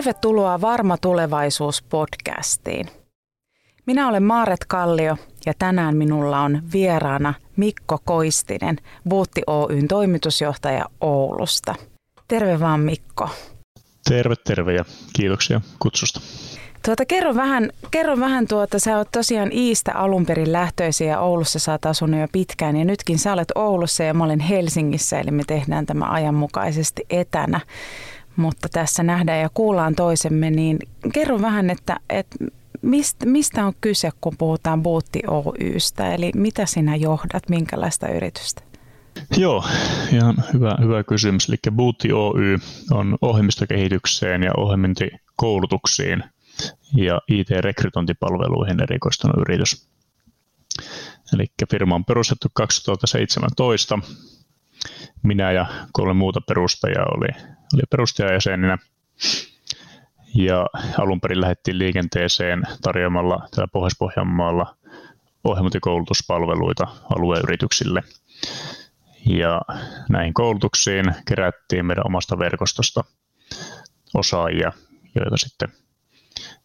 [0.00, 2.86] Tervetuloa Varma tulevaisuus podcastiin.
[3.86, 5.16] Minä olen Maaret Kallio
[5.46, 8.76] ja tänään minulla on vieraana Mikko Koistinen,
[9.08, 11.74] Buutti Oyn toimitusjohtaja Oulusta.
[12.28, 13.28] Terve vaan Mikko.
[14.08, 16.20] Terve, terve ja kiitoksia kutsusta.
[16.84, 21.58] Tuota, kerro vähän, kerro vähän tuota, sä oot tosiaan Iistä alun perin lähtöisiä ja Oulussa
[21.58, 25.30] sä oot asunut jo pitkään ja nytkin sä olet Oulussa ja mä olen Helsingissä, eli
[25.30, 27.60] me tehdään tämä ajanmukaisesti etänä.
[28.40, 30.78] Mutta tässä nähdään ja kuullaan toisemme, niin
[31.12, 32.36] kerro vähän, että, että
[33.24, 38.62] mistä, on kyse, kun puhutaan Bootti Oystä, eli mitä sinä johdat, minkälaista yritystä?
[39.36, 39.64] Joo,
[40.12, 41.48] ihan hyvä, hyvä kysymys.
[41.48, 42.58] Eli Bootti Oy
[42.90, 46.24] on ohjelmistokehitykseen ja ohjelmintikoulutuksiin
[46.96, 49.88] ja IT-rekrytointipalveluihin erikoistunut yritys.
[51.34, 53.98] Eli firma on perustettu 2017.
[55.22, 57.28] Minä ja kolme muuta perustajaa oli,
[57.74, 58.78] oli perustajajäseninä.
[60.34, 60.66] Ja
[60.98, 64.76] alun perin lähdettiin liikenteeseen tarjoamalla täällä Pohjois-Pohjanmaalla
[65.44, 68.02] ohjelmointikoulutuspalveluita alueyrityksille.
[69.26, 69.60] Ja
[70.08, 73.04] näihin koulutuksiin kerättiin meidän omasta verkostosta
[74.14, 74.72] osaajia,
[75.14, 75.68] joita sitten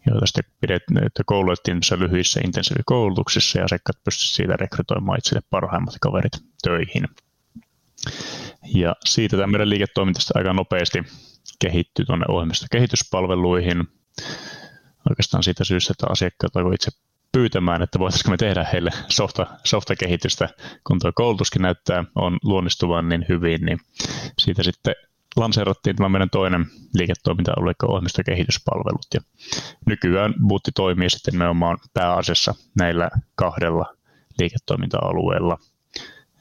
[0.08, 0.72] joita sitten
[1.06, 6.34] että koulutettiin lyhyissä intensiivikoulutuksissa ja asiakkaat pystyivät siitä rekrytoimaan itselle parhaimmat kaverit
[6.64, 7.08] töihin.
[8.74, 11.04] Ja siitä tämä meidän liiketoiminta aika nopeasti
[11.60, 13.84] kehittyi tuonne ohjelmista kehityspalveluihin.
[15.10, 16.92] Oikeastaan siitä syystä, että asiakkaat alkoivat itse
[17.32, 20.50] pyytämään, että voitaisiinko me tehdä heille softa, softa-kehitystä,
[20.88, 23.80] kun tuo koulutuskin näyttää on luonnistuvan niin hyvin, niin
[24.40, 24.96] siitä sitten
[25.36, 29.06] lanseerattiin tämä meidän toinen liiketoiminta-alue, ohjelmistokehityspalvelut.
[29.14, 29.20] Ja
[29.86, 33.96] nykyään Bootti toimii sitten nimenomaan pääasiassa näillä kahdella
[34.40, 35.58] liiketoiminta-alueella.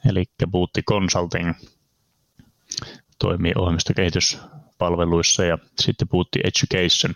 [0.09, 1.53] Eli Bootti Consulting
[3.19, 7.13] toimii ohjelmistokehityspalveluissa ja sitten Bootti Education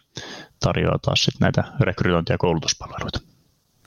[0.59, 3.19] tarjoaa taas sitten näitä rekrytointi- ja koulutuspalveluita.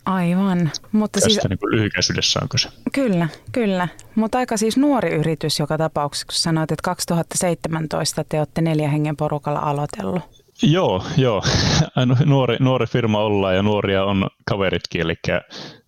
[0.04, 0.70] Aivan.
[0.92, 2.68] Mutta Tästä siis, niin lyhykäisyydessä on kyse.
[2.92, 3.88] Kyllä, kyllä.
[4.14, 9.16] Mutta aika siis nuori yritys joka tapauksessa, kun sanoit, että 2017 te olette neljä hengen
[9.16, 10.22] porukalla aloitellut.
[10.62, 11.42] Joo, joo.
[12.24, 15.14] Nuori, nuori firma ollaan ja nuoria on kaveritkin, eli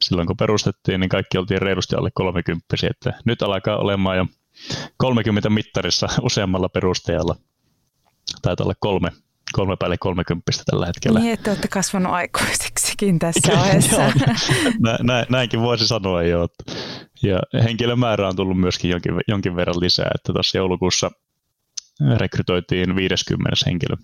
[0.03, 4.27] silloin kun perustettiin, niin kaikki oltiin reilusti alle 30, että nyt alkaa olemaan jo
[4.97, 7.37] 30 mittarissa useammalla perustajalla.
[8.43, 9.11] Taitaa olla kolme,
[9.53, 11.21] kolme päälle 30 tällä hetkellä.
[11.21, 14.13] Niin, että olette kasvanut aikuisiksikin tässä vaiheessa.
[14.81, 16.49] Nä, nä, näinkin voisi sanoa jo.
[17.23, 21.11] Ja henkilömäärä on tullut myöskin jonkin, jonkin verran lisää, että tuossa joulukuussa
[22.17, 23.97] rekrytoitiin 50 henkilö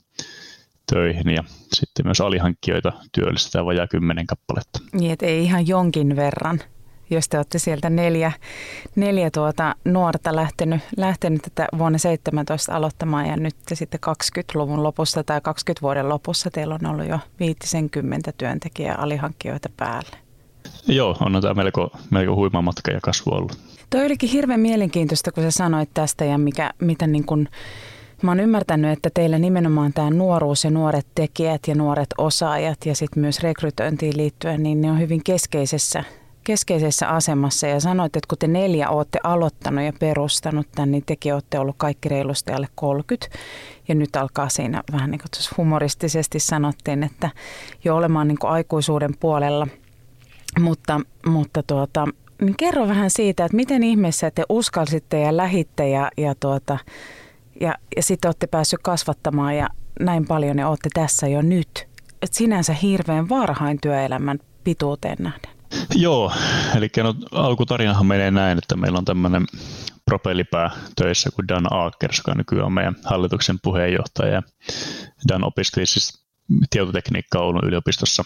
[0.93, 1.44] töihin ja
[1.75, 4.78] sitten myös alihankkijoita työllistetään vajaa kymmenen kappaletta.
[4.93, 6.60] Niin, että ei ihan jonkin verran
[7.10, 8.32] jos te olette sieltä neljä,
[8.97, 15.41] neljä tuota nuorta lähtenyt, lähtenyt tätä vuonna 17 aloittamaan ja nyt sitten 20-luvun lopussa tai
[15.41, 20.16] 20 vuoden lopussa teillä on ollut jo 50 työntekijää alihankkijoita päälle.
[20.87, 23.59] Joo, on tämä melko, melko huima matka ja kasvu ollut.
[23.91, 27.48] Toi olikin hirveän mielenkiintoista, kun sä sanoit tästä ja mikä, mitä niin kun,
[28.22, 32.94] Mä oon ymmärtänyt, että teillä nimenomaan tämä nuoruus ja nuoret tekijät ja nuoret osaajat ja
[32.94, 36.04] sitten myös rekrytointiin liittyen, niin ne on hyvin keskeisessä
[36.50, 41.34] keskeisessä asemassa ja sanoit, että kun te neljä olette aloittanut ja perustanut tämän, niin tekin
[41.34, 43.38] olette ollut kaikki reilusti alle 30.
[43.88, 47.31] Ja nyt alkaa siinä vähän niin kuin humoristisesti sanottiin, että
[47.84, 49.66] jo olemaan niin kuin aikuisuuden puolella.
[50.60, 52.05] Mutta, mutta tuota,
[52.41, 56.78] niin kerro vähän siitä, että miten ihmeessä te uskalsitte ja lähitte ja, ja, tuota,
[57.60, 59.69] ja, ja sitten olette päässyt kasvattamaan ja
[60.00, 61.89] näin paljon ja olette tässä jo nyt.
[62.22, 65.59] Et sinänsä hirveän varhain työelämän pituuteen nähden.
[65.94, 66.32] Joo,
[66.76, 69.47] eli no, alkutarinahan menee näin, että meillä on tämmöinen
[70.04, 74.42] propellipää töissä kuin Dan Akers, joka nykyään on meidän hallituksen puheenjohtaja.
[75.28, 76.25] Dan opiskeli siis
[76.70, 78.25] tietotekniikkaa Oulun yliopistossa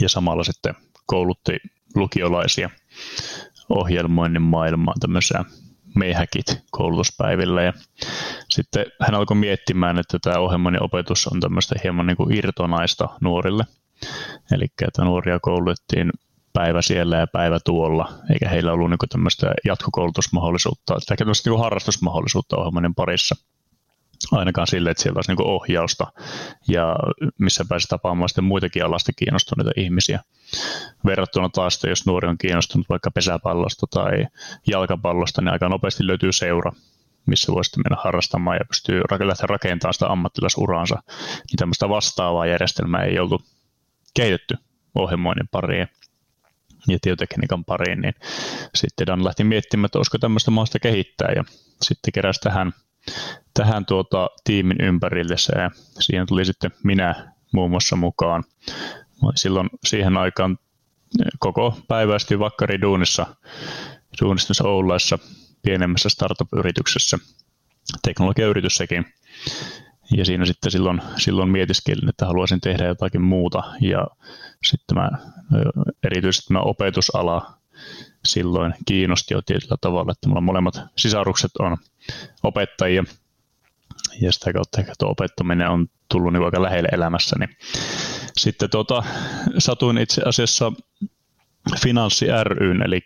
[0.00, 0.74] ja samalla sitten
[1.06, 1.52] koulutti
[1.94, 2.70] lukiolaisia
[3.68, 5.44] ohjelmoinnin maailmaan tämmöisiä
[5.94, 7.62] meihäkit koulutuspäivillä.
[7.62, 7.72] Ja
[8.48, 13.64] sitten hän alkoi miettimään, että tämä ohjelmoinnin opetus on tämmöistä hieman niin kuin irtonaista nuorille.
[14.52, 16.10] Eli että nuoria koulutettiin
[16.52, 22.56] päivä siellä ja päivä tuolla, eikä heillä ollut niin tämmöistä jatkokoulutusmahdollisuutta, tai tämmöistä niin harrastusmahdollisuutta
[22.56, 23.34] ohjelmainen parissa
[24.32, 26.12] ainakaan sille, että siellä olisi niin ohjausta
[26.68, 26.96] ja
[27.38, 30.20] missä pääsi tapaamaan sitten muitakin alasta kiinnostuneita ihmisiä.
[31.06, 34.26] Verrattuna taas, että jos nuori on kiinnostunut vaikka pesäpallosta tai
[34.66, 36.72] jalkapallosta, niin aika nopeasti löytyy seura,
[37.26, 41.02] missä voi sitten mennä harrastamaan ja pystyy lähteä rakentamaan sitä ammattilaisuraansa.
[41.34, 43.42] Niin tämmöistä vastaavaa järjestelmää ei ollut
[44.14, 44.54] kehitetty
[44.94, 45.88] ohjelmoinnin pariin
[46.88, 48.14] ja tietotekniikan pariin, niin
[48.74, 51.44] sitten Dan lähti miettimään, että olisiko tämmöistä mahdollista kehittää ja
[51.82, 52.72] sitten keräsi tähän
[53.54, 55.70] tähän tuota, tiimin ympärille ja
[56.00, 58.44] siihen tuli sitten minä muun muassa mukaan.
[59.34, 60.58] Silloin siihen aikaan
[61.38, 63.26] koko päiväisesti vakkari duunissa,
[64.22, 65.18] duunissa Oulaissa
[65.62, 67.18] pienemmässä startup-yrityksessä,
[68.02, 69.04] teknologiayritys sekin.
[70.16, 73.62] Ja siinä sitten silloin, silloin mietiskelin, että haluaisin tehdä jotakin muuta.
[73.80, 74.06] Ja
[74.64, 75.10] sitten mä,
[76.04, 77.58] erityisesti tämä opetusala
[78.24, 81.76] silloin kiinnosti jo tietyllä tavalla, että mulla molemmat sisarukset on
[82.42, 83.04] opettajia.
[84.20, 87.46] Ja sitä kautta ehkä tuo opettaminen on tullut niin aika lähelle elämässäni.
[88.36, 89.02] Sitten tuota,
[89.58, 90.72] satuin itse asiassa
[91.82, 93.00] Finanssi ryn, eli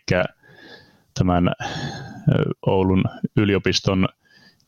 [1.13, 1.51] tämän
[2.65, 3.03] Oulun
[3.37, 4.07] yliopiston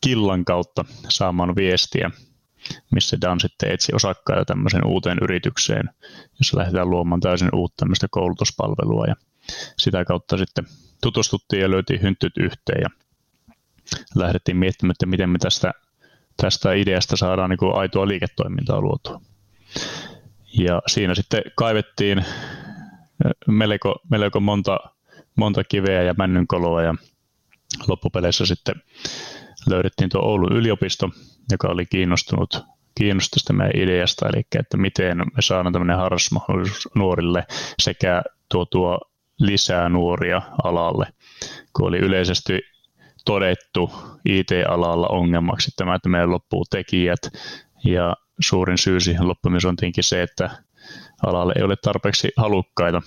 [0.01, 2.11] killan kautta saamaan viestiä,
[2.91, 5.89] missä Dan sitten etsi osakkaita tämmöiseen uuteen yritykseen,
[6.39, 9.05] jossa lähdetään luomaan täysin uutta koulutuspalvelua.
[9.07, 9.15] Ja
[9.77, 10.65] sitä kautta sitten
[11.01, 12.89] tutustuttiin ja löytiin hyntyt yhteen ja
[14.15, 15.71] lähdettiin miettimään, että miten me tästä,
[16.37, 19.21] tästä ideasta saadaan niin kuin aitoa liiketoimintaa luotua.
[20.57, 22.25] Ja siinä sitten kaivettiin
[23.47, 24.79] melko, melko monta,
[25.35, 26.95] monta kiveä ja männynkoloa ja
[27.87, 28.75] loppupeleissä sitten
[29.69, 31.09] löydettiin tuo Oulun yliopisto,
[31.51, 32.65] joka oli kiinnostunut
[32.95, 37.45] kiinnostusta meidän ideasta, eli että miten me saadaan tämmöinen harrastusmahdollisuus nuorille
[37.81, 38.21] sekä
[38.51, 38.99] tuo, tuo
[39.39, 41.07] lisää nuoria alalle,
[41.75, 42.59] kun oli yleisesti
[43.25, 43.91] todettu
[44.25, 47.21] IT-alalla ongelmaksi tämä, että meillä loppuu tekijät
[47.85, 50.49] ja suurin syy siihen loppumiseen on tietenkin se, että
[51.25, 53.01] alalle ei ole tarpeeksi halukkaita,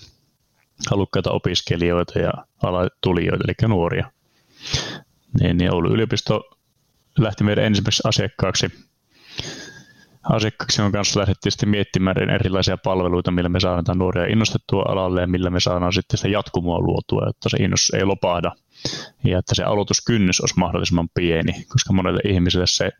[0.90, 2.32] halukkaita opiskelijoita ja
[2.62, 4.12] alatulijoita, eli nuoria.
[5.40, 6.58] Niin, niin Oulun yliopisto
[7.18, 8.66] lähti meidän ensimmäiseksi asiakkaaksi.
[10.22, 15.26] Asiakkaaksi on kanssa lähdettiin sitten miettimään erilaisia palveluita, millä me saadaan nuoria innostettua alalle ja
[15.26, 18.52] millä me saadaan sitten sitä jatkumoa luotua, jotta se innostus ei lopahda
[19.24, 22.90] ja että se aloituskynnys olisi mahdollisimman pieni, koska monelle ihmiselle se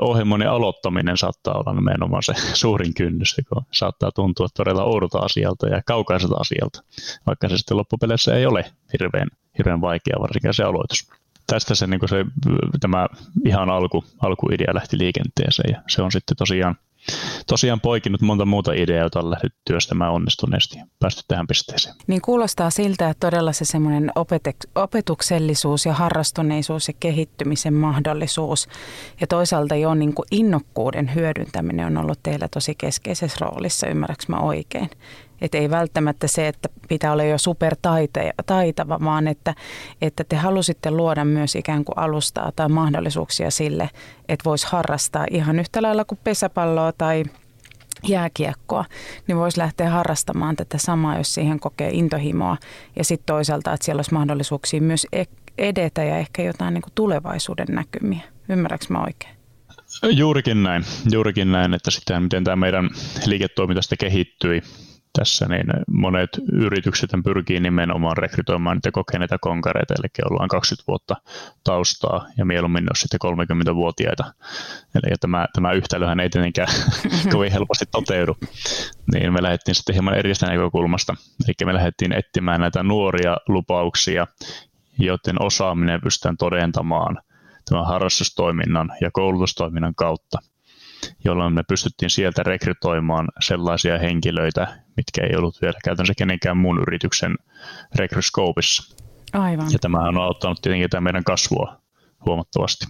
[0.00, 5.82] ohjelmoinnin aloittaminen saattaa olla nimenomaan se suurin kynnys, kun saattaa tuntua todella oudolta asialta ja
[5.86, 6.82] kaukaiselta asialta,
[7.26, 9.28] vaikka se sitten loppupeleissä ei ole hirveän,
[9.58, 11.10] hirveän vaikea, varsinkin se aloitus.
[11.52, 12.24] Tästä se, niin se
[12.80, 13.06] tämä
[13.46, 16.76] ihan alku, alkuidea lähti liikenteeseen ja se on sitten tosiaan
[17.46, 21.94] tosiaan poikinut monta muuta ideaa, joita on lähdetty työstämään onnistuneesti ja päästy tähän pisteeseen.
[22.06, 24.12] Niin kuulostaa siltä, että todella se semmoinen
[24.74, 28.68] opetuksellisuus ja harrastuneisuus ja kehittymisen mahdollisuus
[29.20, 34.36] ja toisaalta jo niin kuin innokkuuden hyödyntäminen on ollut teillä tosi keskeisessä roolissa, ymmärrätkö mä
[34.36, 34.90] oikein?
[35.40, 39.54] Että ei välttämättä se, että pitää olla jo supertaitava, vaan että,
[40.02, 43.90] että te halusitte luoda myös ikään kuin alustaa tai mahdollisuuksia sille,
[44.28, 47.24] että voisi harrastaa ihan yhtä lailla kuin pesäpalloa tai
[48.08, 48.84] jääkiekkoa,
[49.26, 52.56] niin voisi lähteä harrastamaan tätä samaa, jos siihen kokee intohimoa.
[52.96, 55.06] Ja sitten toisaalta, että siellä olisi mahdollisuuksia myös
[55.58, 58.20] edetä ja ehkä jotain niin kuin tulevaisuuden näkymiä.
[58.48, 59.38] Ymmärrätkö mä oikein?
[60.02, 62.90] Juurikin näin, juurikin näin, että sitten miten tämä meidän
[63.26, 64.62] liiketoiminta kehittyi
[65.18, 71.16] tässä, niin monet yritykset pyrkii nimenomaan rekrytoimaan niitä kokeneita konkareita, eli ollaan 20 vuotta
[71.64, 73.20] taustaa ja mieluummin ne sitten
[73.70, 74.24] 30-vuotiaita.
[74.94, 76.68] Eli tämä, tämä yhtälöhän ei tietenkään
[77.32, 78.36] kovin helposti toteudu.
[79.12, 81.14] Niin me lähdettiin sitten hieman eri näkökulmasta.
[81.48, 84.26] Eli me lähdettiin etsimään näitä nuoria lupauksia,
[84.98, 87.18] joiden osaaminen pystytään todentamaan
[87.68, 90.38] tämän harrastustoiminnan ja koulutustoiminnan kautta
[91.24, 97.34] jolloin me pystyttiin sieltä rekrytoimaan sellaisia henkilöitä, mitkä ei ollut vielä käytännössä kenenkään muun yrityksen
[97.94, 98.96] rekryskoopissa.
[99.32, 99.72] Aivan.
[99.72, 101.76] Ja tämä on auttanut tietenkin tämä meidän kasvua
[102.26, 102.86] huomattavasti.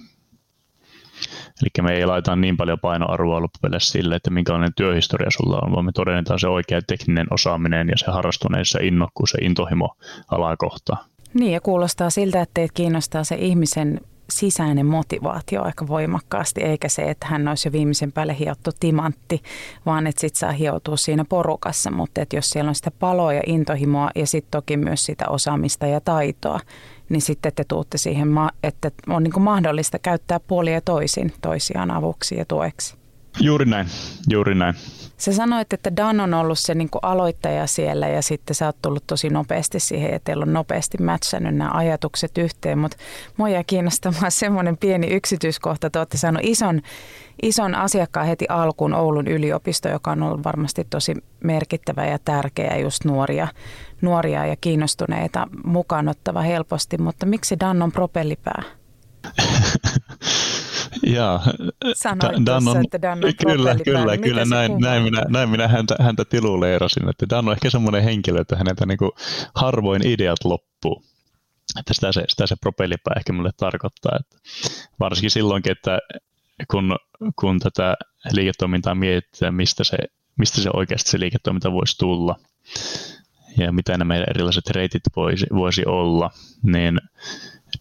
[1.63, 5.85] Eli me ei laita niin paljon painoarvoa loppupeleissä sille, että minkälainen työhistoria sulla on, vaan
[5.85, 9.95] me todennetaan se oikea tekninen osaaminen ja se harrastuneissa se innokkuus ja intohimo
[10.31, 11.05] alaa kohtaa.
[11.35, 17.03] Niin ja kuulostaa siltä, että teitä kiinnostaa se ihmisen sisäinen motivaatio aika voimakkaasti, eikä se,
[17.03, 19.43] että hän olisi jo viimeisen päälle hiottu timantti,
[19.87, 23.43] vaan että sitten saa hioutua siinä porukassa, mutta että jos siellä on sitä paloa ja
[23.47, 26.61] intohimoa ja sitten toki myös sitä osaamista ja taitoa,
[27.09, 28.29] niin sitten te tuutte siihen,
[28.63, 32.99] että on niin mahdollista käyttää puolia toisin toisiaan avuksi ja tueksi.
[33.41, 33.87] Juuri näin,
[34.29, 34.75] juuri näin.
[35.19, 39.07] Sä sanoit, että Dan on ollut se niin aloittaja siellä ja sitten sä oot tullut
[39.07, 42.97] tosi nopeasti siihen ja teillä on nopeasti matchannut nämä ajatukset yhteen, mutta
[43.37, 45.91] mua jää kiinnostamaan semmoinen pieni yksityiskohta.
[45.91, 46.83] Te olette saanut ison,
[47.43, 51.15] ison asiakkaan heti alkuun Oulun yliopisto, joka on ollut varmasti tosi
[51.45, 53.49] merkittävä ja tärkeä just nuoria,
[54.01, 58.63] nuoria ja kiinnostuneita mukaan ottava helposti, mutta miksi Dan on propellipää?
[61.15, 61.43] Jaa,
[61.95, 65.97] Sanoit Dan on, että Dan on Kyllä, kyllä, kyllä näin, näin, minä, näin minä häntä,
[66.01, 69.11] häntä tiluleerasin, että Dan on ehkä semmoinen henkilö, että häneltä niin kuin
[69.55, 71.05] harvoin ideat loppuu.
[71.79, 74.19] Että sitä se, sitä se propellipää ehkä mulle tarkoittaa.
[74.21, 74.37] Että
[75.01, 75.99] varsinkin silloinkin, että
[76.71, 76.97] kun,
[77.37, 77.97] kun tätä
[78.33, 79.97] liiketoimintaa mietitään, mistä se,
[80.39, 82.37] mistä se oikeasti se liiketoiminta voisi tulla
[83.59, 86.31] ja mitä meidän erilaiset reitit voisi, voisi olla,
[86.63, 86.99] niin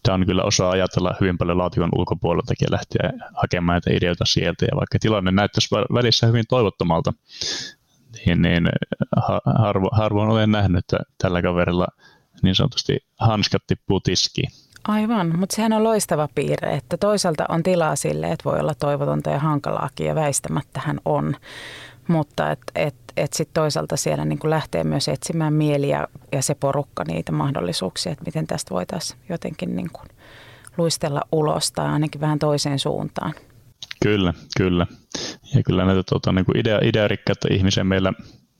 [0.08, 4.64] Dan kyllä osaa ajatella hyvin paljon laatikon ulkopuoleltakin ja lähteä hakemaan näitä ideoita sieltä.
[4.64, 7.12] Ja vaikka tilanne näyttäisi välissä hyvin toivottomalta,
[8.26, 8.68] niin, niin
[9.58, 11.86] harvo, harvoin olen nähnyt, että tällä kaverilla
[12.42, 14.50] niin sanotusti hanskat tippuu tiskiin.
[14.88, 19.30] Aivan, mutta sehän on loistava piirre, että toisaalta on tilaa sille, että voi olla toivotonta
[19.30, 21.36] ja hankalaakin ja väistämättä hän on.
[22.08, 26.42] Mutta että et, et sitten toisaalta siellä niin kuin lähtee myös etsimään mieli ja, ja
[26.42, 30.08] se porukka niitä mahdollisuuksia, että miten tästä voitaisiin jotenkin niin kuin
[30.76, 33.34] luistella ulos tai ainakin vähän toiseen suuntaan.
[34.02, 34.86] Kyllä, kyllä.
[35.54, 38.12] Ja kyllä näitä tuota, niin kuin idea, idearikkaita ihmisiä meillä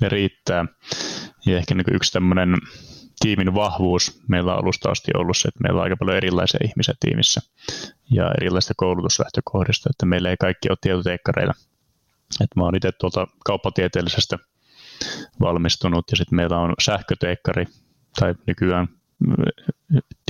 [0.03, 0.65] riittää.
[1.47, 2.57] Ja ehkä niin kuin yksi tämmöinen
[3.21, 6.95] tiimin vahvuus meillä on alusta asti ollut se, että meillä on aika paljon erilaisia ihmisiä
[7.01, 7.41] tiimissä
[8.11, 11.53] ja erilaisista koulutuslähtökohdista, että meillä ei kaikki ole tietoteekkareita.
[12.41, 14.39] Et mä oon itse tuolta kauppatieteellisestä
[15.41, 17.65] valmistunut ja sitten meillä on sähköteekkari
[18.21, 18.89] tai nykyään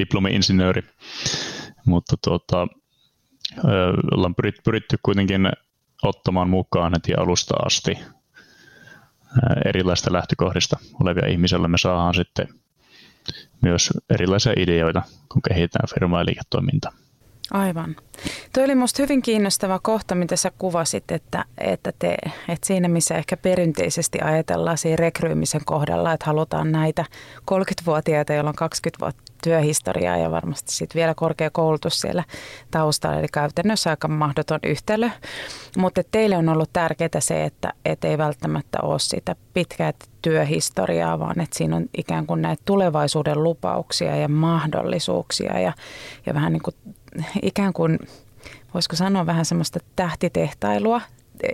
[0.01, 0.83] diplomi-insinööri,
[1.87, 2.67] mutta tuota,
[4.17, 5.49] ollaan pyritty kuitenkin
[6.03, 7.99] ottamaan mukaan heti alusta asti
[9.65, 11.69] erilaista lähtökohdista olevia ihmisillä.
[11.69, 12.49] Me saadaan sitten
[13.63, 15.03] myös erilaisia ideoita,
[15.33, 16.93] kun kehitetään firmaa ja liiketoimintaa.
[17.51, 17.97] Aivan.
[18.53, 22.17] Tuo oli minusta hyvin kiinnostava kohta, mitä sä kuvasit, että, että, te,
[22.49, 27.05] että siinä missä ehkä perinteisesti ajatellaan siinä rekryymisen kohdalla, että halutaan näitä
[27.51, 32.25] 30-vuotiaita, joilla on 20 vuotta työhistoriaa ja varmasti sitten vielä korkea koulutus siellä
[32.71, 35.11] taustalla, eli käytännössä aika mahdoton yhtälö.
[35.77, 41.41] Mutta teille on ollut tärkeää se, että et ei välttämättä ole sitä pitkää työhistoriaa, vaan
[41.41, 45.73] että siinä on ikään kuin näitä tulevaisuuden lupauksia ja mahdollisuuksia ja,
[46.27, 46.75] ja vähän niin kuin
[47.43, 47.99] ikään kuin,
[48.75, 51.01] voisiko sanoa vähän semmoista tähtitehtailua,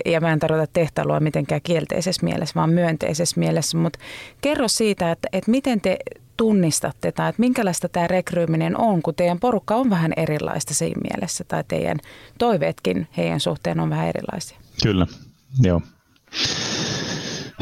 [0.05, 3.99] ja mä en tarkoita tehtailua mitenkään kielteisessä mielessä, vaan myönteisessä mielessä, mutta
[4.41, 5.97] kerro siitä, että, että miten te
[6.37, 11.45] tunnistatte tai että minkälaista tämä rekryyminen on, kun teidän porukka on vähän erilaista siinä mielessä
[11.45, 11.99] tai teidän
[12.39, 14.59] toiveetkin heidän suhteen on vähän erilaisia.
[14.83, 15.07] Kyllä,
[15.63, 15.81] joo.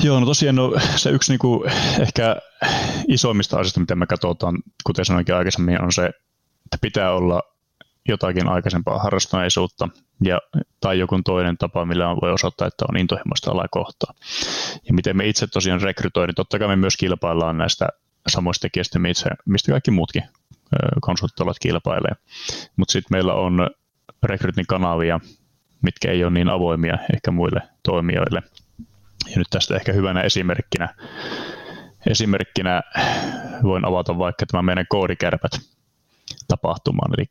[0.03, 1.65] Joo, no tosiaan no, se yksi niinku,
[2.01, 2.37] ehkä
[3.09, 7.43] isoimmista asioista, mitä me katsotaan, kuten sanoinkin aikaisemmin, on se, että pitää olla
[8.09, 9.89] jotakin aikaisempaa harrastuneisuutta
[10.25, 10.41] ja,
[10.81, 14.15] tai joku toinen tapa, millä on, voi osoittaa, että on intohimoista alaa kohtaa.
[14.89, 17.89] Ja miten me itse tosiaan rekrytoin, niin totta kai me myös kilpaillaan näistä
[18.29, 18.99] samoista tekijöistä,
[19.47, 20.23] mistä kaikki muutkin
[21.01, 22.13] konsulttialat kilpailee.
[22.77, 23.71] Mutta sitten meillä on
[24.23, 25.21] rekrytin kanavia,
[25.83, 28.43] mitkä ei ole niin avoimia ehkä muille toimijoille.
[29.27, 30.95] Ja nyt tästä ehkä hyvänä esimerkkinä,
[32.07, 32.83] esimerkkinä
[33.63, 35.53] voin avata vaikka tämä meidän koodikärpät
[36.49, 37.13] tapahtumaan.
[37.19, 37.27] Eli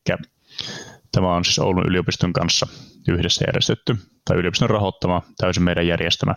[1.11, 2.67] Tämä on siis Oulun yliopiston kanssa
[3.07, 6.35] yhdessä järjestetty tai yliopiston rahoittama, täysin meidän järjestämä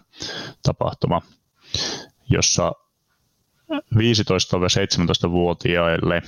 [0.62, 1.22] tapahtuma,
[2.30, 2.72] jossa
[3.94, 6.22] 15-17-vuotiaille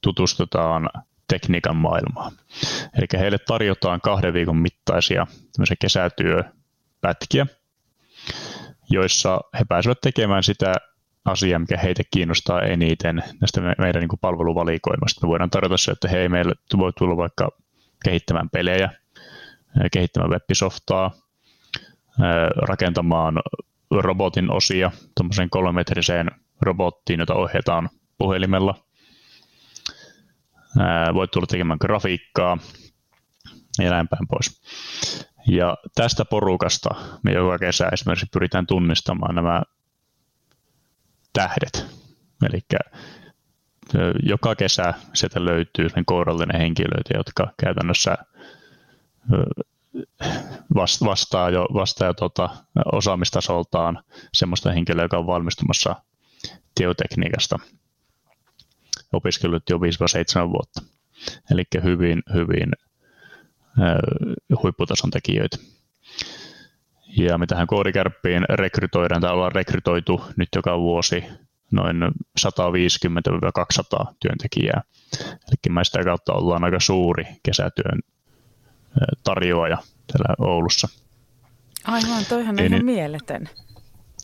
[0.00, 0.90] tutustutaan
[1.28, 2.32] tekniikan maailmaan.
[2.98, 5.26] Eli heille tarjotaan kahden viikon mittaisia
[5.80, 7.46] kesätyöpätkiä,
[8.90, 10.74] joissa he pääsevät tekemään sitä
[11.26, 15.26] asia, mikä heitä kiinnostaa eniten näistä meidän niin kuin palveluvalikoimasta.
[15.26, 17.48] Me voidaan tarjota se, että hei, meille voi tulla vaikka
[18.04, 18.90] kehittämään pelejä,
[19.92, 21.10] kehittämään webisoftaa,
[22.68, 23.38] rakentamaan
[23.90, 26.30] robotin osia tuommoiseen kolmemetriseen
[26.60, 28.74] robottiin, jota ohjataan puhelimella.
[31.14, 32.58] Voit tulla tekemään grafiikkaa
[33.78, 34.62] ja näin päin pois.
[35.48, 36.90] Ja tästä porukasta
[37.22, 39.62] me joka kesä esimerkiksi pyritään tunnistamaan nämä
[41.36, 41.86] tähdet.
[42.50, 42.60] Eli
[44.22, 48.16] joka kesä sieltä löytyy kourallinen henkilöitä, jotka käytännössä
[51.04, 52.48] vastaa jo, vastaa jo tuota,
[52.92, 54.02] osaamistasoltaan
[54.34, 55.96] semmoista henkilöä, joka on valmistumassa
[56.74, 57.58] teotekniikasta
[59.12, 59.80] opiskellut jo 5-7
[60.50, 60.82] vuotta.
[61.50, 62.70] Eli hyvin, hyvin
[64.62, 65.56] huipputason tekijöitä.
[67.16, 71.24] Ja me tähän koodikärppiin rekrytoidaan, tai ollaan rekrytoitu nyt joka vuosi
[71.70, 71.96] noin
[72.40, 74.82] 150-200 työntekijää.
[75.22, 78.00] Eli mä sitä kautta ollaan aika suuri kesätyön
[79.24, 79.78] tarjoaja
[80.12, 80.88] täällä Oulussa.
[81.84, 83.48] Aivan, toihan on niin, ihan mieletön.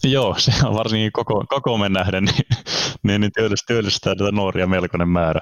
[0.04, 2.46] Joo, se on varsinkin koko, koko me nähden, niin,
[3.02, 3.32] niin, niin
[3.66, 5.40] työllistää tätä nuoria melkoinen määrä.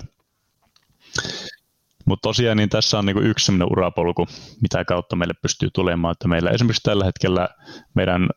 [2.10, 4.26] Mutta tosiaan niin tässä on niinku yksi sellainen urapolku,
[4.62, 7.48] mitä kautta meille pystyy tulemaan, että meillä esimerkiksi tällä hetkellä
[7.94, 8.28] meidän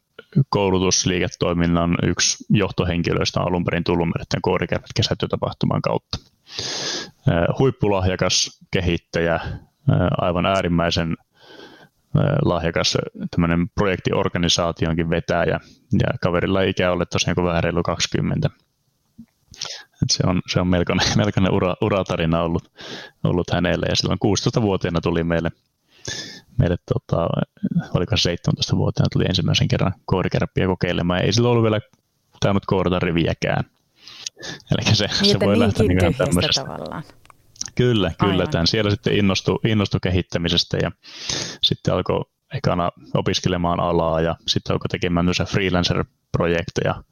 [0.49, 6.17] koulutusliiketoiminnan yksi johtohenkilöistä on alun perin tullut meidän koodikärpät kesätyötapahtuman kautta.
[7.59, 9.39] huippulahjakas kehittäjä,
[10.17, 11.17] aivan äärimmäisen
[12.45, 12.97] lahjakas
[13.31, 15.59] tämmöinen projektiorganisaationkin vetäjä,
[15.93, 18.49] ja kaverilla ikä ole tosiaan kuin vähän reilu 20.
[20.11, 22.71] Se on, se on melkoinen, melkoinen ura, uratarina ollut,
[23.23, 25.51] ollut hänelle, ja silloin 16-vuotiaana tuli meille,
[26.57, 27.27] meille tota,
[27.93, 31.79] oliko 17-vuotiaana tuli ensimmäisen kerran koodikärppiä kokeilemaan, ei sillä ollut vielä
[32.39, 33.63] tainnut koodata riviäkään.
[34.71, 36.61] Eli se, niin, se voi niin lähteä niin tämmöisestä.
[36.61, 37.03] Tavallaan.
[37.75, 38.47] Kyllä, kyllä.
[38.47, 40.91] Tämän siellä sitten innostui, innostui kehittämisestä ja
[41.61, 47.03] sitten alkoi ekana opiskelemaan alaa ja sitten alkoi tekemään myös freelancer-projekteja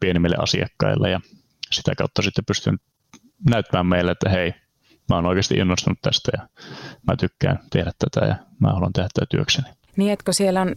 [0.00, 1.20] pienimmille asiakkaille ja
[1.72, 2.78] sitä kautta sitten pystyn
[3.50, 4.54] näyttämään meille, että hei,
[5.08, 6.48] mä oon oikeasti innostunut tästä ja
[7.06, 9.68] mä tykkään tehdä tätä ja mä haluan tehdä tätä työkseni.
[9.96, 10.72] Niin, kun siellä on,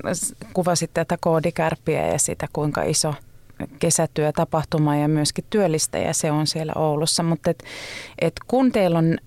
[0.53, 3.15] kuvasit tätä koodikärppiä ja sitä, kuinka iso
[3.79, 7.63] kesätyötapahtuma ja myöskin työllistäjä se on siellä Oulussa, mutta et,
[8.19, 9.17] et kun teillä on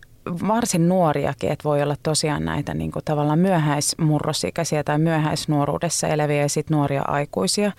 [0.49, 6.49] varsin nuoriakin, että voi olla tosiaan näitä niin kuin tavallaan myöhäismurrosikäisiä tai myöhäisnuoruudessa eläviä ja
[6.49, 7.73] sitten nuoria aikuisia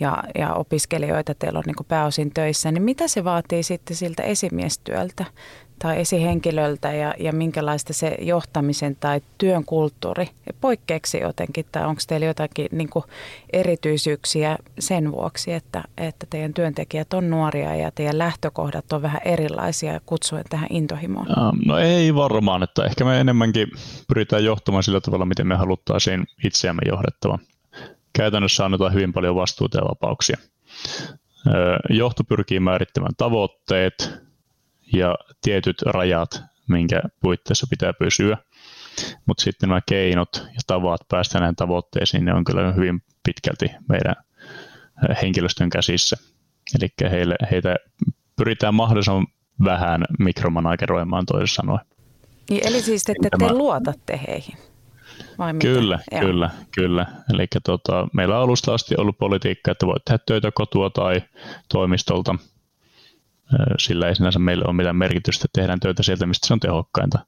[0.00, 4.22] ja, ja opiskelijoita teillä on niin kuin pääosin töissä, niin mitä se vaatii sitten siltä
[4.22, 5.24] esimiestyöltä?
[5.78, 10.28] Tai esihenkilöltä ja, ja minkälaista se johtamisen tai työn kulttuuri
[10.60, 13.04] poikkeeksi jotenkin tai onko teillä jotakin niin kuin
[13.52, 20.00] erityisyyksiä sen vuoksi, että, että teidän työntekijät on nuoria ja teidän lähtökohdat on vähän erilaisia
[20.06, 21.26] kutsuen tähän intohimoon?
[21.66, 23.68] No ei varmaan, että ehkä me enemmänkin
[24.08, 27.38] pyritään johtamaan sillä tavalla, miten me haluttaisiin itseämme johdettava.
[28.12, 30.36] Käytännössä annetaan hyvin paljon vastuuta ja vapauksia.
[31.90, 34.24] Johto pyrkii määrittämään tavoitteet,
[34.94, 38.36] ja tietyt rajat, minkä puitteissa pitää pysyä.
[39.26, 44.14] Mutta sitten nämä keinot ja tavat päästä näihin tavoitteisiin, ne on kyllä hyvin pitkälti meidän
[45.22, 46.16] henkilöstön käsissä.
[46.80, 47.76] Eli heille, heitä
[48.36, 49.26] pyritään mahdollisimman
[49.64, 51.86] vähän mikromanageroimaan toisin sanoen.
[52.50, 54.58] Niin, eli siis että te luotatte heihin?
[55.38, 55.66] Vai mitä?
[55.66, 56.20] Kyllä, Joo.
[56.20, 57.06] kyllä, kyllä.
[57.34, 61.22] Eli tota, meillä on alusta asti ollut politiikka, että voit tehdä töitä kotua tai
[61.68, 62.34] toimistolta–
[63.78, 67.18] sillä ei sinänsä meille ole mitään merkitystä, tehdään töitä sieltä, mistä se on tehokkainta.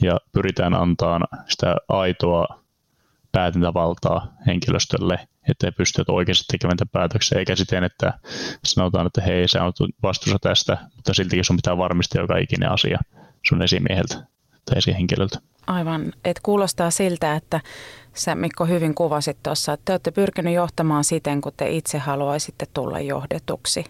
[0.00, 2.62] Ja pyritään antaa sitä aitoa
[3.32, 8.18] päätäntävaltaa henkilöstölle, että he pystyvät oikeasti tekemään päätöksiä, eikä siten, että
[8.64, 12.98] sanotaan, että hei, sä olet vastuussa tästä, mutta siltikin sun pitää varmistaa joka ikinen asia
[13.48, 14.14] sun esimieheltä
[14.64, 15.38] tai esihenkilöltä.
[15.66, 17.60] Aivan, että kuulostaa siltä, että
[18.14, 22.66] sä Mikko hyvin kuvasit tuossa, että te olette pyrkineet johtamaan siten, kun te itse haluaisitte
[22.74, 23.84] tulla johdetuksi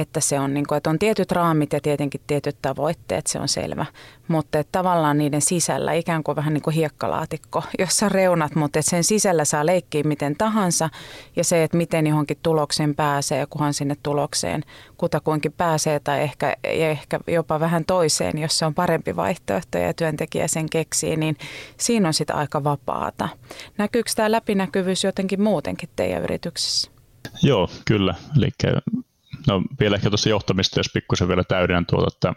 [0.00, 3.48] että se on, niin kuin, että on tietyt raamit ja tietenkin tietyt tavoitteet, se on
[3.48, 3.86] selvä.
[4.28, 8.78] Mutta että tavallaan niiden sisällä ikään kuin vähän niin kuin hiekkalaatikko, jossa on reunat, mutta
[8.78, 10.90] että sen sisällä saa leikkiä miten tahansa
[11.36, 14.62] ja se, että miten johonkin tulokseen pääsee kunhan sinne tulokseen
[14.96, 19.94] kutakuinkin pääsee tai ehkä, ja ehkä jopa vähän toiseen, jos se on parempi vaihtoehto ja
[19.94, 21.36] työntekijä sen keksii, niin
[21.76, 23.28] siinä on sitä aika vapaata.
[23.78, 26.90] Näkyykö tämä läpinäkyvyys jotenkin muutenkin teidän yrityksessä?
[27.42, 28.14] Joo, kyllä.
[28.36, 28.50] Eli
[29.46, 32.32] No vielä ehkä tuossa johtamista, jos pikkusen vielä täydennän tuota, että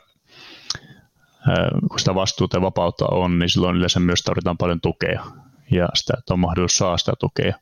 [1.90, 5.24] kun sitä vastuuta ja vapautta on, niin silloin yleensä myös tarvitaan paljon tukea
[5.72, 7.54] ja sitä, että on mahdollisuus saa sitä tukea.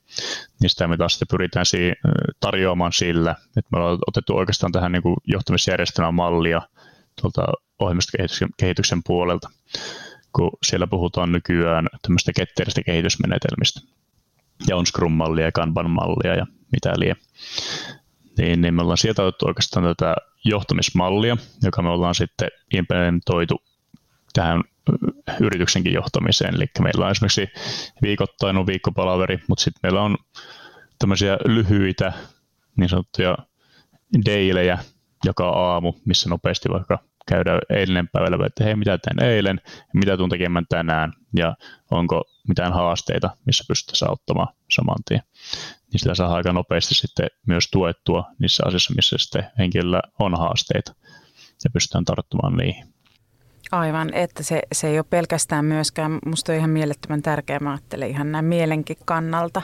[0.62, 1.96] Niin sitä me taas sitten pyritään siihen
[2.40, 6.62] tarjoamaan sillä, että me ollaan otettu oikeastaan tähän niin johtamisjärjestelmän mallia
[7.22, 7.42] tuolta
[7.80, 9.50] ohjelmistokehityksen puolelta,
[10.34, 13.82] kun siellä puhutaan nykyään tämmöistä ketteristä kehitysmenetelmistä.
[14.68, 17.18] Ja on Scrum-mallia ja Kanban-mallia ja mitä liian
[18.38, 23.64] niin, niin me ollaan sieltä otettu oikeastaan tätä johtamismallia, joka me ollaan sitten implementoitu
[24.34, 24.64] tähän
[25.42, 26.56] yrityksenkin johtamiseen.
[26.56, 27.48] Eli meillä on esimerkiksi
[28.02, 30.18] viikoittain on viikkopalaveri, mutta sitten meillä on
[31.00, 32.14] tämmöisiä lyhyitä
[32.78, 33.38] niin sanottuja
[34.26, 34.78] dailejä
[35.26, 39.62] joka aamu, missä nopeasti vaikka käydään eilinen päivä, että hei, mitä teen eilen,
[39.94, 41.56] mitä tuun tekemään tänään, ja
[41.92, 45.22] onko mitään haasteita, missä pystytään auttamaan saman tien
[45.94, 50.94] niin sillä saa aika nopeasti sitten myös tuettua niissä asioissa, missä sitten henkilöllä on haasteita
[51.64, 52.86] ja pystytään tarttumaan niihin.
[53.72, 58.10] Aivan, että se, se ei ole pelkästään myöskään, musta on ihan mielettömän tärkeää, mä ajattelen
[58.10, 59.62] ihan näin mielenkin kannalta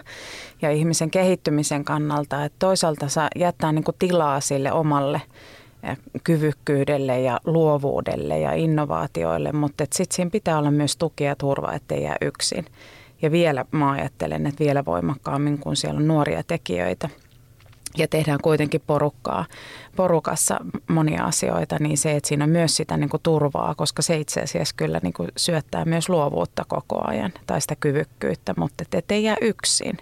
[0.61, 5.21] ja ihmisen kehittymisen kannalta, että toisaalta saa jättää niin kuin tilaa sille omalle
[6.23, 12.03] kyvykkyydelle ja luovuudelle ja innovaatioille, mutta sitten siinä pitää olla myös tuki ja turva, ettei
[12.03, 12.65] jää yksin.
[13.21, 17.09] Ja vielä mä ajattelen, että vielä voimakkaammin, kun siellä on nuoria tekijöitä
[17.97, 19.45] ja tehdään kuitenkin porukkaa,
[19.95, 24.17] porukassa monia asioita, niin se, että siinä on myös sitä niin kuin turvaa, koska se
[24.17, 29.11] itse asiassa kyllä niin kuin syöttää myös luovuutta koko ajan tai sitä kyvykkyyttä, mutta et
[29.11, 29.97] ei jää yksin.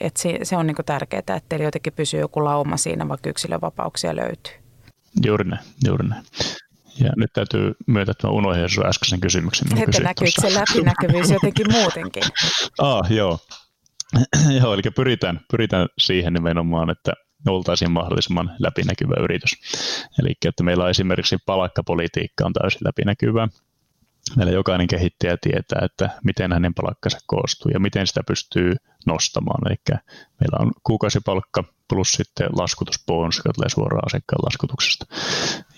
[0.00, 4.16] Et se, se on niin kuin tärkeää, että jotenkin pysyy joku lauma siinä, vaikka yksilövapauksia
[4.16, 4.67] löytyy.
[5.26, 6.24] Juuri näin, juuri näin.
[7.00, 9.78] Ja nyt täytyy myöntää, että mä unohdin sun äskeisen kysymyksen.
[9.78, 12.22] Että näkyykö se läpinäkyvyys jotenkin muutenkin?
[12.78, 13.38] ah, joo.
[14.60, 17.12] joo, eli pyritään, pyritään siihen nimenomaan, että
[17.46, 19.52] oltaisiin mahdollisimman läpinäkyvä yritys.
[20.22, 23.48] Eli että meillä on esimerkiksi palkkapolitiikka on täysin läpinäkyvää.
[24.36, 28.76] Meillä jokainen kehittäjä tietää, että miten hänen palkkansa koostuu ja miten sitä pystyy
[29.06, 29.68] nostamaan.
[29.68, 29.98] Eli
[30.40, 35.06] meillä on kuukausipalkka plus sitten laskutusbonus, joka tulee suoraan asiakkaan laskutuksesta.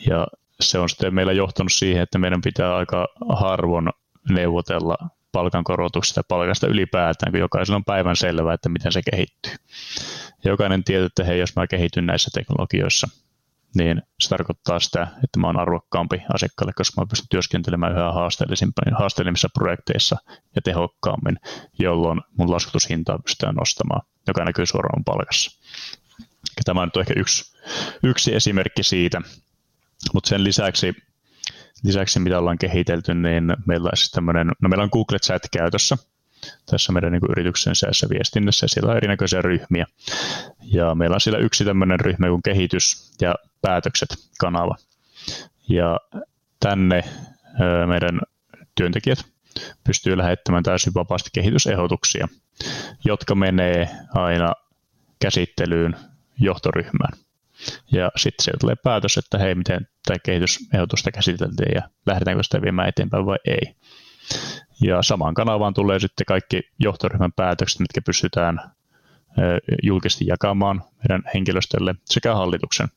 [0.07, 0.27] Ja
[0.61, 3.89] se on sitten meillä johtanut siihen, että meidän pitää aika harvoin
[4.29, 4.97] neuvotella
[5.33, 9.55] palkankorotuksesta palkasta ylipäätään, kun jokaisella on päivän selvää, että miten se kehittyy.
[10.45, 13.09] Jokainen tietää, että hei, jos mä kehityn näissä teknologioissa,
[13.75, 19.49] niin se tarkoittaa sitä, että mä oon arvokkaampi asiakkaalle, koska mä pystyn työskentelemään yhä haasteellisissa
[19.55, 20.17] projekteissa
[20.57, 21.37] ja tehokkaammin,
[21.79, 25.61] jolloin mun laskutushintaa pystytään nostamaan, joka näkyy suoraan palkassa.
[26.65, 27.57] Tämä on ehkä yksi,
[28.03, 29.21] yksi esimerkki siitä,
[30.15, 30.95] mutta sen lisäksi,
[31.85, 35.97] lisäksi, mitä ollaan kehitelty, niin meillä on siis tämmöinen, no meillä on Google Chat käytössä
[36.67, 39.87] tässä meidän niin yrityksen sisäisessä viestinnässä, ja siellä on erinäköisiä ryhmiä.
[40.63, 44.77] Ja meillä on siellä yksi tämmöinen ryhmä kuin kehitys ja päätökset kanava.
[45.69, 46.01] Ja
[46.61, 47.05] tänne
[47.87, 48.21] meidän
[48.75, 49.25] työntekijät
[49.85, 52.29] pystyy lähettämään täysin vapaasti kehitysehdotuksia,
[53.05, 54.53] jotka menee aina
[55.21, 55.97] käsittelyyn
[56.41, 57.13] johtoryhmään.
[57.93, 62.89] Ja sitten sieltä tulee päätös, että hei, miten tämä kehitysehdotusta käsiteltiin ja lähdetäänkö sitä viemään
[62.89, 63.75] eteenpäin vai ei.
[64.83, 68.61] Ja samaan kanavaan tulee sitten kaikki johtoryhmän päätökset, mitkä pystytään
[69.83, 72.89] julkisesti jakamaan meidän henkilöstölle sekä hallituksen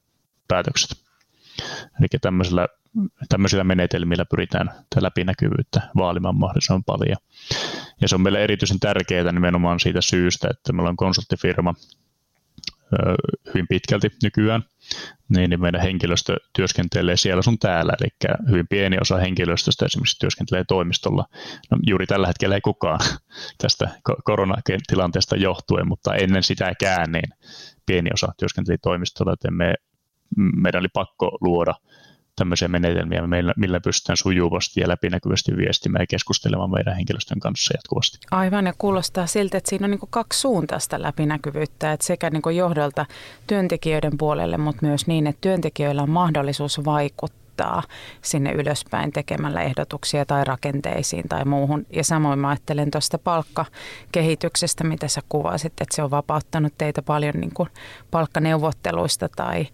[0.48, 0.98] päätökset.
[2.00, 2.68] Eli tämmöisellä,
[3.30, 4.70] tämmöisillä menetelmillä pyritään
[5.02, 7.18] läpinäkyvyyttä vaalimaan mahdollisimman paljon.
[8.02, 11.74] Ja se on meille erityisen tärkeää nimenomaan siitä syystä, että meillä on konsulttifirma,
[13.48, 14.64] hyvin pitkälti nykyään,
[15.30, 20.64] niin, niin meidän henkilöstö työskentelee siellä sun täällä, eli hyvin pieni osa henkilöstöstä esimerkiksi työskentelee
[20.68, 21.26] toimistolla.
[21.72, 23.00] No, juuri tällä hetkellä ei kukaan
[23.62, 23.90] tästä
[24.24, 27.30] koronatilanteesta johtuen, mutta ennen sitäkään niin
[27.86, 29.74] pieni osa työskenteli toimistolla, joten me,
[30.38, 31.74] meidän oli pakko luoda
[32.36, 38.18] tämmöisiä menetelmiä, millä, millä pystytään sujuvasti ja läpinäkyvästi viestimään ja keskustelemaan meidän henkilöstön kanssa jatkuvasti.
[38.32, 43.06] Aivan, ja kuulostaa siltä, että siinä on niin kaksi suuntaista läpinäkyvyyttä, että sekä niin johdolta
[43.48, 47.84] työntekijöiden puolelle, mutta myös niin, että työntekijöillä on mahdollisuus vaikuttaa
[48.22, 51.86] sinne ylöspäin tekemällä ehdotuksia tai rakenteisiin tai muuhun.
[51.90, 57.34] Ja samoin mä ajattelen tuosta palkkakehityksestä, mitä sä kuvasit, että se on vapauttanut teitä paljon
[57.34, 57.70] niin kuin
[58.12, 59.68] palkkaneuvotteluista tai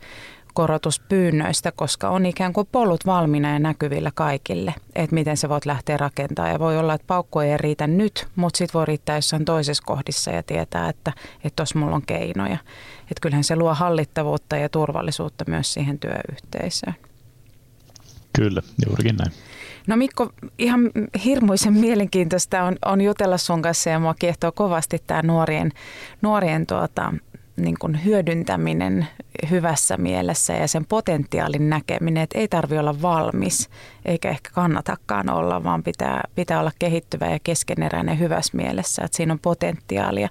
[0.59, 5.97] korotuspyynnöistä, koska on ikään kuin polut valmiina ja näkyvillä kaikille, että miten se voit lähteä
[5.97, 6.51] rakentamaan.
[6.51, 10.31] Ja voi olla, että paukku ei riitä nyt, mutta sitten voi riittää jossain toisessa kohdissa
[10.31, 11.13] ja tietää, että
[11.55, 12.57] tuossa mulla on keinoja.
[13.01, 16.95] Että kyllähän se luo hallittavuutta ja turvallisuutta myös siihen työyhteisöön.
[18.35, 19.31] Kyllä, juurikin näin.
[19.87, 20.91] No Mikko, ihan
[21.25, 25.71] hirmuisen mielenkiintoista on, on jutella sun kanssa ja mua kiehtoo kovasti tämä nuorien,
[26.21, 27.13] nuorien tuota,
[27.59, 29.07] niin kuin hyödyntäminen
[29.49, 33.69] hyvässä mielessä ja sen potentiaalin näkeminen, että ei tarvi olla valmis
[34.05, 39.33] eikä ehkä kannatakaan olla, vaan pitää, pitää olla kehittyvä ja keskeneräinen hyvässä mielessä, että siinä
[39.33, 40.29] on potentiaalia.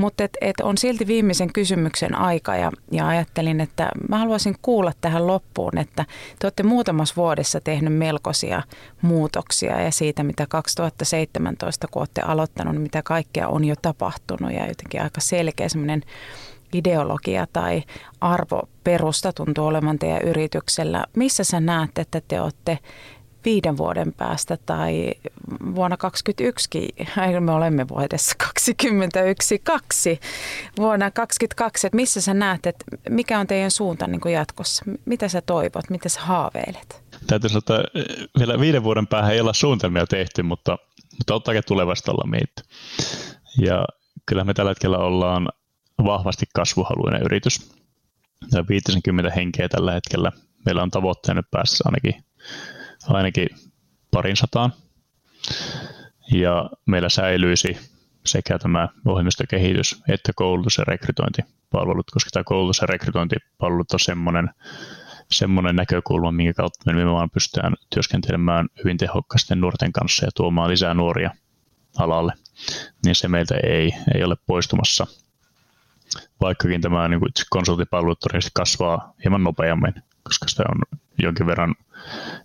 [0.00, 4.92] Mutta et, et on silti viimeisen kysymyksen aika ja, ja ajattelin, että mä haluaisin kuulla
[5.00, 6.04] tähän loppuun, että
[6.38, 8.62] te olette muutamassa vuodessa tehnyt melkoisia
[9.02, 14.66] muutoksia ja siitä, mitä 2017 kun olette aloittanut, niin mitä kaikkea on jo tapahtunut ja
[14.68, 16.02] jotenkin aika selkeä semmoinen
[16.72, 17.82] ideologia tai
[18.20, 21.04] arvoperusta tuntuu olevan teidän yrityksellä.
[21.16, 22.78] Missä sä näet, että te olette
[23.44, 25.12] viiden vuoden päästä tai
[25.74, 30.20] vuonna 2021, me olemme vuodessa 2021, kaksi,
[30.78, 34.84] vuonna 2022, että missä sä näet, että mikä on teidän suunta niin kuin jatkossa?
[35.04, 37.02] Mitä sä toivot, mitä sä haaveilet?
[37.26, 38.04] Täytyy sanoa, että eh,
[38.38, 40.78] vielä viiden vuoden päähän ei olla suunnitelmia tehty, mutta,
[41.18, 42.62] mutta ottakaa tulevasta olla mietitty.
[43.60, 43.84] Ja
[44.26, 45.48] kyllä me tällä hetkellä ollaan
[46.04, 47.72] vahvasti kasvuhaluinen yritys.
[48.52, 50.32] Ja 50 henkeä tällä hetkellä.
[50.66, 52.24] Meillä on tavoitteena päässä ainakin
[53.08, 53.48] ainakin
[54.10, 54.72] parin sataan.
[56.32, 57.78] Ja meillä säilyisi
[58.26, 64.50] sekä tämä ohjelmistokehitys että koulutus- ja rekrytointipalvelut, koska tämä koulutus- ja rekrytointipalvelut on semmoinen,
[65.30, 70.94] semmoinen näkökulma, minkä kautta me vaan pystytään työskentelemään hyvin tehokkaasti nuorten kanssa ja tuomaan lisää
[70.94, 71.30] nuoria
[71.98, 72.32] alalle,
[73.04, 75.06] niin se meiltä ei, ei ole poistumassa.
[76.40, 81.74] Vaikkakin tämä niin kuin todennäköisesti kasvaa hieman nopeammin, koska sitä on jonkin verran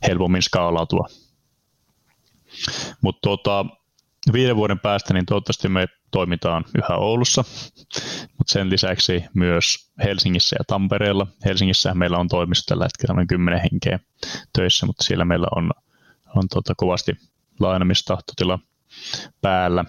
[0.07, 1.07] helpommin skaalautua.
[3.01, 3.65] Mutta tuota,
[4.33, 7.43] viiden vuoden päästä niin toivottavasti me toimitaan yhä Oulussa,
[8.37, 11.27] mutta sen lisäksi myös Helsingissä ja Tampereella.
[11.45, 13.99] Helsingissä meillä on toimisto tällä hetkellä noin 10 henkeä
[14.53, 15.71] töissä, mutta siellä meillä on,
[16.35, 17.11] on tuota kovasti
[17.59, 18.59] lainamistahtotila
[19.41, 19.85] päällä.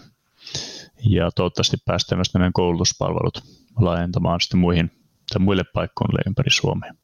[1.10, 3.42] Ja toivottavasti päästään myös meidän koulutuspalvelut
[3.80, 4.90] laajentamaan sitten muihin
[5.32, 6.94] tai muille paikkoille ympäri Suomea.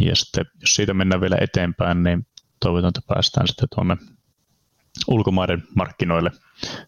[0.00, 2.26] Ja sitten jos siitä mennään vielä eteenpäin, niin
[2.60, 3.96] toivotaan, että päästään sitten tuonne
[5.08, 6.30] ulkomaiden markkinoille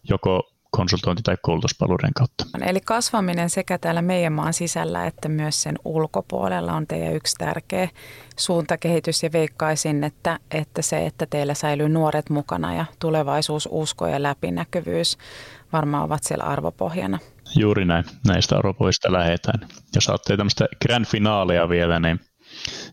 [0.09, 2.45] joko konsultointi- tai koulutuspalveluiden kautta.
[2.61, 7.89] Eli kasvaminen sekä täällä meidän maan sisällä että myös sen ulkopuolella on teidän yksi tärkeä
[8.37, 14.23] suuntakehitys ja veikkaisin, että, että se, että teillä säilyy nuoret mukana ja tulevaisuus, usko ja
[14.23, 15.17] läpinäkyvyys
[15.73, 17.19] varmaan ovat siellä arvopohjana.
[17.55, 18.05] Juuri näin.
[18.27, 19.59] Näistä arvopohjista lähdetään.
[19.95, 22.19] Jos ajattelee tämmöistä grand finaalia vielä, niin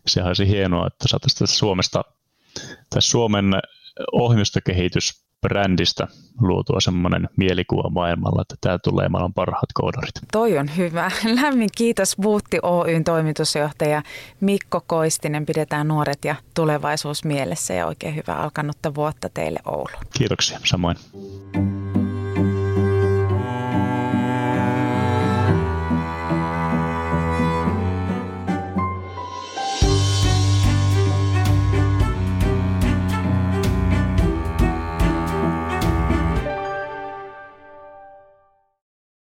[0.07, 2.03] se olisi hienoa, että saataisiin Suomesta,
[2.89, 3.45] tai Suomen
[4.11, 6.07] ohjelmistokehitys brändistä
[6.41, 10.15] luotua semmoinen mielikuva maailmalla, että tämä tulee maailman parhaat koodarit.
[10.31, 11.11] Toi on hyvä.
[11.41, 14.01] Lämmin kiitos Buutti Oyn toimitusjohtaja
[14.41, 15.45] Mikko Koistinen.
[15.45, 19.97] Pidetään nuoret ja tulevaisuus mielessä ja oikein hyvää alkanutta vuotta teille Oulu.
[20.17, 20.97] Kiitoksia, samoin.